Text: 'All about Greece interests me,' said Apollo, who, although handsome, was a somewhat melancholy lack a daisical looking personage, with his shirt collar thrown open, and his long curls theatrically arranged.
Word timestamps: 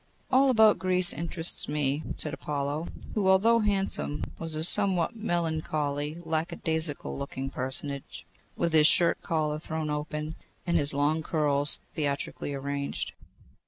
'All 0.31 0.49
about 0.49 0.79
Greece 0.79 1.13
interests 1.13 1.67
me,' 1.67 2.01
said 2.17 2.33
Apollo, 2.33 2.87
who, 3.13 3.27
although 3.29 3.59
handsome, 3.59 4.23
was 4.39 4.55
a 4.55 4.63
somewhat 4.63 5.15
melancholy 5.15 6.17
lack 6.25 6.51
a 6.51 6.55
daisical 6.55 7.19
looking 7.19 7.51
personage, 7.51 8.25
with 8.55 8.73
his 8.73 8.87
shirt 8.87 9.21
collar 9.21 9.59
thrown 9.59 9.91
open, 9.91 10.33
and 10.65 10.75
his 10.75 10.95
long 10.95 11.21
curls 11.21 11.81
theatrically 11.93 12.51
arranged. 12.51 13.11